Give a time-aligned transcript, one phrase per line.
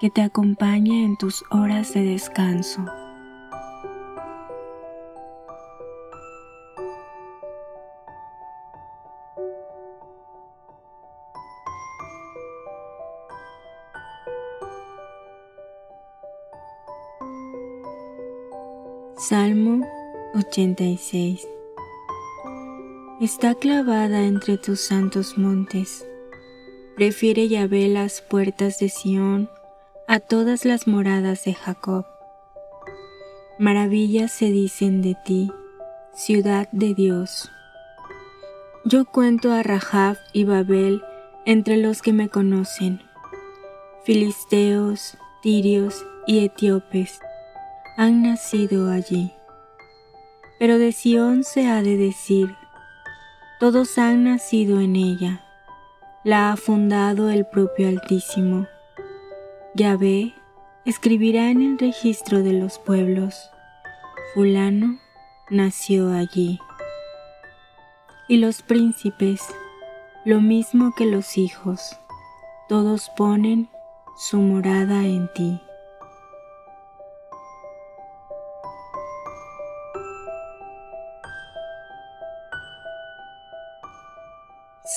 [0.00, 2.84] que te acompañe en tus horas de descanso.
[19.16, 19.84] Salmo
[20.36, 21.46] 86
[23.20, 26.06] Está clavada entre tus santos montes.
[26.94, 29.50] Prefiere Yahvé las puertas de Sión
[30.10, 32.06] a todas las moradas de Jacob.
[33.58, 35.52] Maravillas se dicen de ti,
[36.14, 37.50] ciudad de Dios.
[38.86, 41.02] Yo cuento a Rahab y Babel
[41.44, 43.02] entre los que me conocen,
[44.04, 47.20] filisteos, tirios y etíopes
[47.98, 49.34] han nacido allí.
[50.58, 52.56] Pero de Sión se ha de decir,
[53.60, 55.44] todos han nacido en ella,
[56.24, 58.66] la ha fundado el propio Altísimo
[59.78, 60.34] Yahvé
[60.84, 63.48] escribirá en el registro de los pueblos,
[64.34, 64.98] fulano
[65.50, 66.58] nació allí.
[68.26, 69.40] Y los príncipes,
[70.24, 71.96] lo mismo que los hijos,
[72.68, 73.70] todos ponen
[74.16, 75.60] su morada en ti.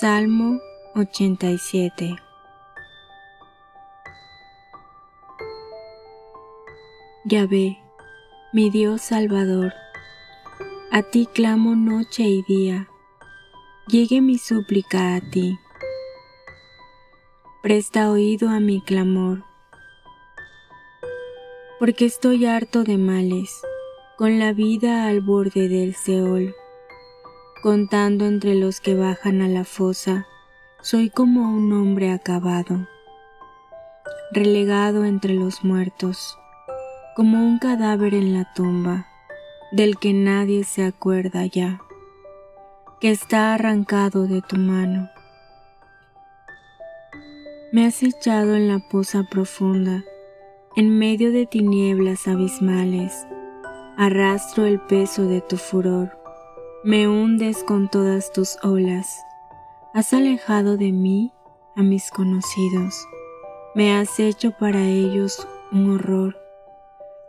[0.00, 0.58] Salmo
[0.94, 2.29] 87
[7.30, 7.78] Yahvé,
[8.52, 9.72] mi Dios Salvador,
[10.90, 12.88] a ti clamo noche y día,
[13.86, 15.56] llegue mi súplica a ti.
[17.62, 19.44] Presta oído a mi clamor,
[21.78, 23.62] porque estoy harto de males,
[24.18, 26.52] con la vida al borde del Seol.
[27.62, 30.26] Contando entre los que bajan a la fosa,
[30.82, 32.88] soy como un hombre acabado,
[34.32, 36.39] relegado entre los muertos
[37.20, 39.06] como un cadáver en la tumba,
[39.72, 41.78] del que nadie se acuerda ya,
[42.98, 45.10] que está arrancado de tu mano.
[47.72, 50.02] Me has echado en la poza profunda,
[50.76, 53.26] en medio de tinieblas abismales,
[53.98, 56.18] arrastro el peso de tu furor,
[56.84, 59.14] me hundes con todas tus olas,
[59.92, 61.34] has alejado de mí
[61.76, 63.06] a mis conocidos,
[63.74, 66.39] me has hecho para ellos un horror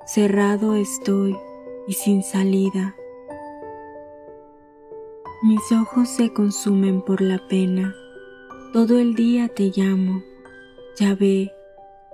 [0.05, 1.37] cerrado estoy
[1.87, 2.95] y sin salida.
[5.43, 7.95] Mis ojos se consumen por la pena,
[8.73, 10.21] todo el día te llamo,
[10.99, 11.51] ya ve,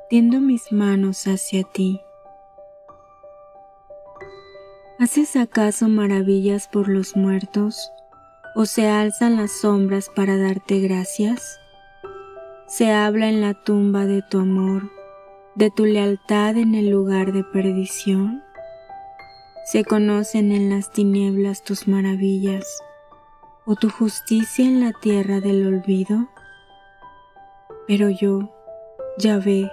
[0.10, 2.02] tiendo mis manos hacia ti.
[5.00, 7.92] ¿Haces acaso maravillas por los muertos
[8.56, 11.60] o se alzan las sombras para darte gracias?
[12.68, 14.97] Se habla en la tumba de tu amor
[15.58, 18.44] de tu lealtad en el lugar de perdición?
[19.66, 22.68] ¿Se conocen en las tinieblas tus maravillas
[23.66, 26.28] o tu justicia en la tierra del olvido?
[27.88, 28.52] Pero yo,
[29.18, 29.72] Yahvé,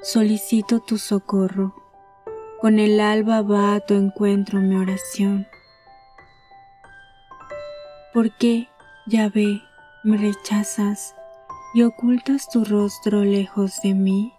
[0.00, 1.74] solicito tu socorro.
[2.60, 5.48] Con el alba va a tu encuentro mi oración.
[8.12, 8.68] ¿Por qué,
[9.06, 9.60] Yahvé,
[10.04, 11.16] me rechazas
[11.74, 14.33] y ocultas tu rostro lejos de mí?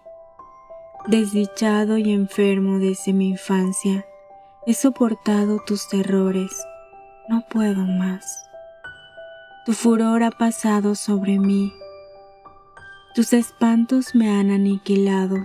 [1.06, 4.04] Desdichado y enfermo desde mi infancia,
[4.66, 6.50] he soportado tus terrores,
[7.28, 8.50] no puedo más.
[9.64, 11.72] Tu furor ha pasado sobre mí,
[13.14, 15.36] tus espantos me han aniquilado,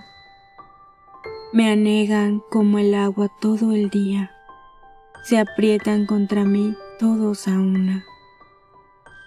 [1.54, 4.32] me anegan como el agua todo el día,
[5.24, 8.04] se aprietan contra mí todos a una.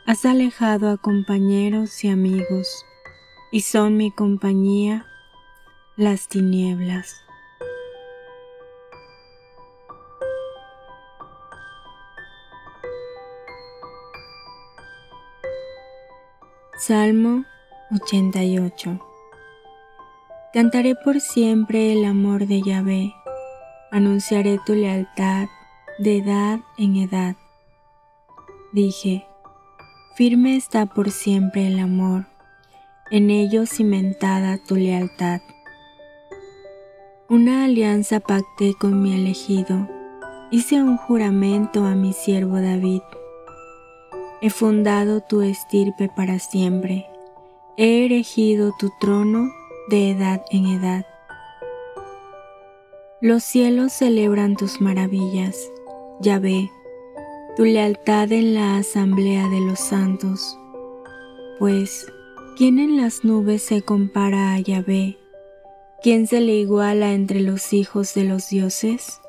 [0.04, 2.84] Has alejado a compañeros y amigos,
[3.52, 5.06] y son mi compañía
[5.96, 7.14] las tinieblas.
[16.76, 17.44] Salmo
[17.92, 19.00] 88
[20.52, 23.14] Cantaré por siempre el amor de Yahvé,
[23.92, 25.46] anunciaré tu lealtad
[25.98, 27.36] de edad en edad.
[28.72, 29.24] Dije,
[30.16, 32.26] firme está por siempre el amor,
[33.12, 35.40] en ello cimentada tu lealtad.
[37.30, 39.88] Una alianza pacté con mi elegido,
[40.50, 43.00] hice un juramento a mi siervo David.
[44.42, 47.06] He fundado tu estirpe para siempre,
[47.78, 49.48] he erigido tu trono
[49.88, 51.06] de edad en edad.
[53.22, 55.56] Los cielos celebran tus maravillas,
[56.20, 56.70] Yahvé,
[57.56, 60.58] tu lealtad en la asamblea de los santos.
[61.58, 62.06] Pues,
[62.58, 65.23] ¿quién en las nubes se compara a Yahvé?
[66.04, 69.22] ¿Quién se le iguala entre los hijos de los dioses?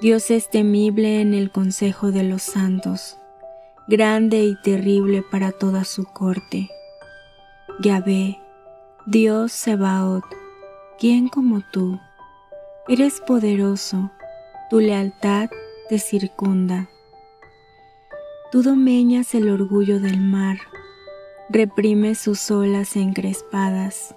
[0.00, 3.18] Dios es temible en el consejo de los santos,
[3.86, 6.70] grande y terrible para toda su corte.
[7.82, 8.40] Yahvé,
[9.04, 10.24] Dios Sebaot,
[10.98, 12.00] ¿quién como tú?
[12.88, 14.10] Eres poderoso,
[14.70, 15.50] tu lealtad
[15.90, 16.88] te circunda.
[18.50, 20.56] Tú domeñas el orgullo del mar,
[21.50, 24.14] reprime sus olas encrespadas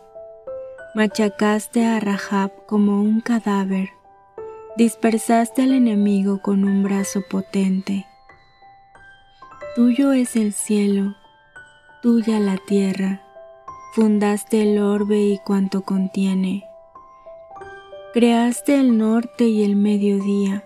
[0.94, 3.92] Machacaste a Rahab como un cadáver,
[4.76, 8.06] dispersaste al enemigo con un brazo potente.
[9.74, 11.16] Tuyo es el cielo,
[12.02, 13.22] tuya la tierra,
[13.94, 16.66] fundaste el orbe y cuanto contiene.
[18.14, 20.66] Creaste el norte y el mediodía,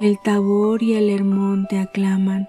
[0.00, 2.48] el tabor y el hermón te aclaman.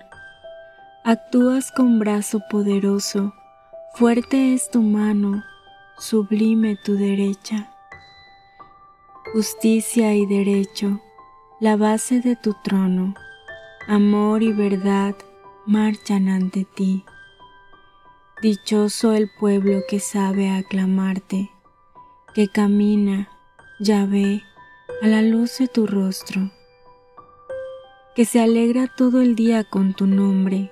[1.05, 3.33] Actúas con brazo poderoso,
[3.93, 5.41] fuerte es tu mano,
[6.01, 7.69] sublime tu derecha.
[9.33, 10.99] Justicia y derecho,
[11.59, 13.13] la base de tu trono,
[13.87, 15.15] amor y verdad
[15.67, 17.05] marchan ante ti.
[18.41, 21.51] Dichoso el pueblo que sabe aclamarte,
[22.33, 23.29] que camina,
[23.79, 24.41] ya ve,
[25.03, 26.51] a la luz de tu rostro,
[28.15, 30.71] que se alegra todo el día con tu nombre,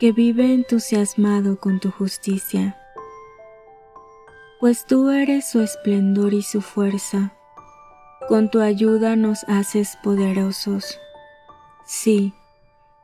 [0.00, 2.77] que vive entusiasmado con tu justicia
[4.60, 7.32] pues tú eres su esplendor y su fuerza.
[8.28, 10.98] Con tu ayuda nos haces poderosos.
[11.86, 12.34] Sí,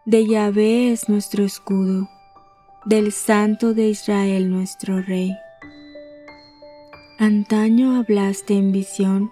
[0.05, 2.09] de Yahvé es nuestro escudo,
[2.85, 5.33] del Santo de Israel nuestro Rey.
[7.19, 9.31] Antaño hablaste en visión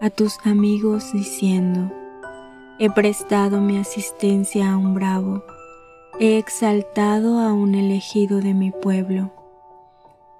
[0.00, 1.90] a tus amigos diciendo,
[2.78, 5.42] He prestado mi asistencia a un bravo,
[6.20, 9.33] he exaltado a un elegido de mi pueblo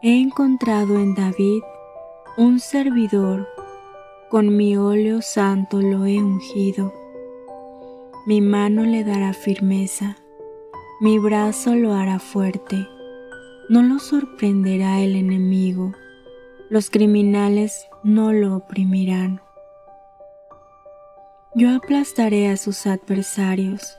[0.07, 1.63] he encontrado en David
[2.37, 3.49] un servidor,
[4.29, 6.93] con mi óleo santo lo he ungido.
[8.27, 10.19] Mi mano le dará firmeza,
[11.01, 12.87] mi brazo lo hará fuerte.
[13.71, 15.95] No lo sorprenderá el enemigo,
[16.69, 19.41] los criminales no lo oprimirán.
[21.55, 23.97] Yo aplastaré a sus adversarios,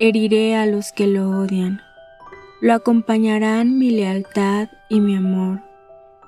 [0.00, 1.82] heriré a los que lo odian
[2.60, 5.62] lo acompañarán mi lealtad y mi amor.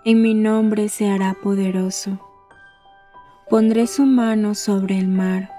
[0.04, 2.18] En mi nombre se hará poderoso.
[3.50, 5.50] Pondré su mano sobre el mar,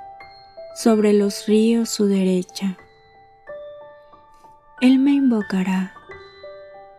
[0.75, 2.75] sobre los ríos su derecha.
[4.82, 5.94] Él me invocará,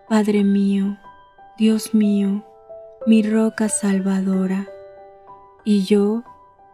[0.08, 0.96] Padre mío,
[1.58, 2.44] Dios mío,
[3.06, 4.68] mi roca salvadora,
[5.64, 6.22] y yo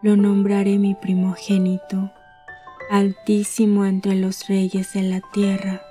[0.03, 2.11] lo nombraré mi primogénito,
[2.91, 5.81] altísimo entre los reyes de la tierra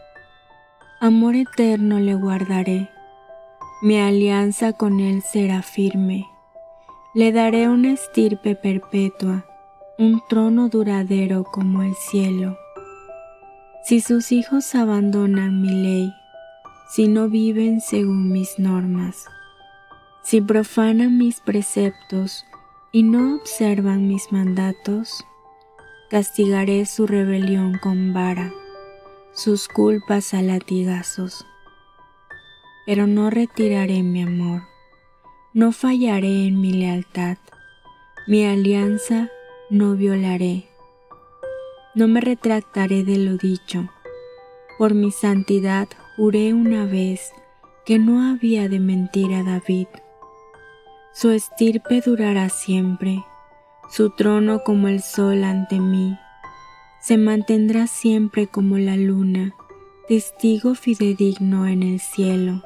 [1.00, 2.90] amor eterno le guardaré,
[3.80, 6.26] mi alianza con él será firme.
[7.14, 9.46] Le daré una estirpe perpetua,
[9.96, 12.54] un trono duradero como el cielo.
[13.82, 16.12] Si sus hijos abandonan mi ley,
[16.90, 19.24] si no viven según mis normas,
[20.22, 22.44] si profanan mis preceptos
[22.92, 25.24] y no observan mis mandatos,
[26.10, 28.52] castigaré su rebelión con vara
[29.32, 31.46] sus culpas a latigazos.
[32.86, 34.62] Pero no retiraré mi amor,
[35.54, 37.38] no fallaré en mi lealtad,
[38.26, 39.30] mi alianza
[39.70, 40.68] no violaré.
[41.94, 43.88] No me retractaré de lo dicho.
[44.78, 47.32] Por mi santidad juré una vez
[47.84, 49.88] que no había de mentir a David.
[51.12, 53.24] Su estirpe durará siempre,
[53.90, 56.16] su trono como el sol ante mí
[57.00, 59.54] se mantendrá siempre como la luna,
[60.08, 62.62] testigo fidedigno en el cielo.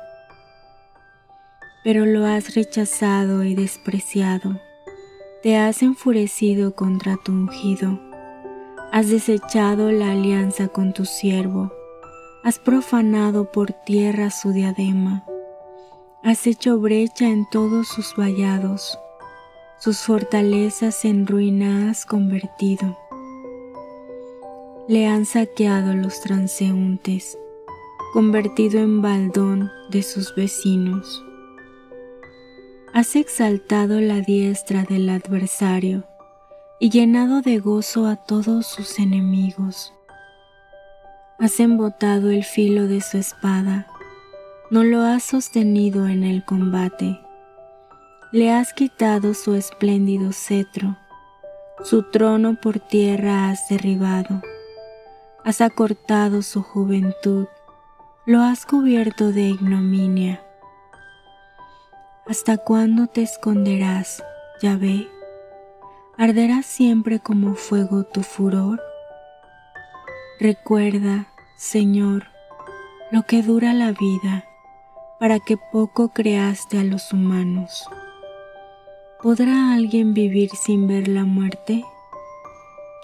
[1.85, 4.59] pero lo has rechazado y despreciado.
[5.43, 8.01] Te has enfurecido contra tu ungido.
[8.91, 11.71] Has desechado la alianza con tu siervo.
[12.43, 15.27] Has profanado por tierra su diadema.
[16.23, 18.99] Has hecho brecha en todos sus vallados.
[19.79, 22.97] Sus fortalezas en ruina has convertido.
[24.87, 27.39] Le han saqueado los transeúntes,
[28.13, 31.25] convertido en baldón de sus vecinos.
[32.93, 36.05] Has exaltado la diestra del adversario
[36.79, 39.95] y llenado de gozo a todos sus enemigos.
[41.39, 43.87] Has embotado el filo de su espada,
[44.71, 47.19] no lo has sostenido en el combate.
[48.33, 50.99] Le has quitado su espléndido cetro,
[51.83, 54.43] su trono por tierra has derribado.
[55.45, 57.47] Has acortado su juventud,
[58.25, 60.41] lo has cubierto de ignominia
[62.27, 64.25] ¿Hasta cuándo te esconderás,
[64.63, 65.07] Yahvé?
[66.17, 68.81] ¿Arderá siempre como fuego tu furor?
[70.41, 71.27] Recuerda,
[71.59, 72.29] Señor,
[73.13, 74.47] lo que dura la vida,
[75.21, 77.87] para que poco creaste a los humanos.
[79.23, 81.85] ¿Podrá alguien vivir sin ver la muerte?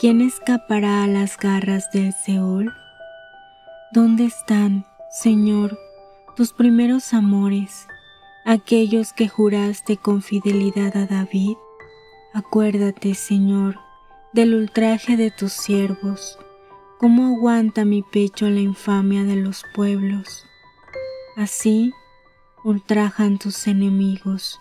[0.01, 2.73] ¿Quién escapará a las garras del Seol?
[3.93, 5.79] ¿Dónde están, Señor,
[6.37, 7.87] tus primeros amores?
[8.45, 11.57] aquellos que juraste con fidelidad a David,
[12.33, 13.79] acuérdate, Señor,
[14.33, 16.39] del ultraje de tus siervos,
[16.99, 20.47] cómo aguanta mi pecho la infamia de los pueblos.
[21.37, 21.93] Así
[22.65, 24.61] ultrajan tus enemigos,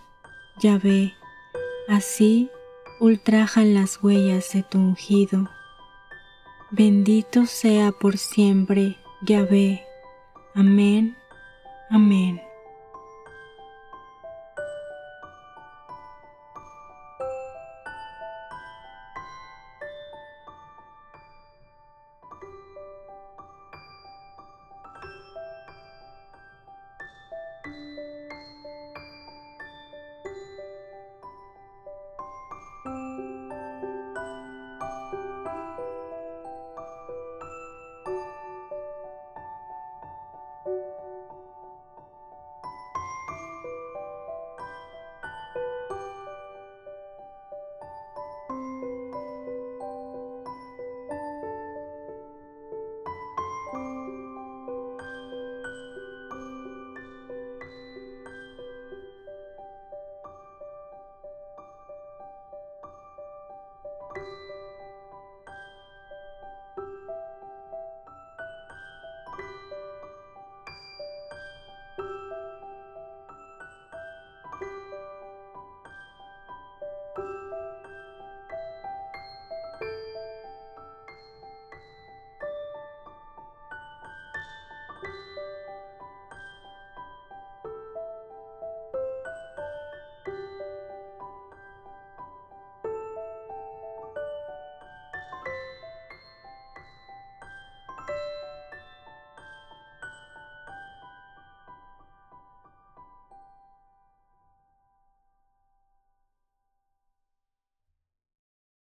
[0.60, 1.14] ya ve,
[1.88, 2.50] así
[3.00, 5.48] ultrajan las huellas de tu ungido.
[6.72, 9.84] Bendito sea por siempre, Yahvé.
[10.54, 11.16] Amén,
[11.90, 12.49] amén.